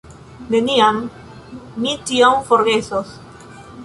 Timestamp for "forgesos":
2.47-3.13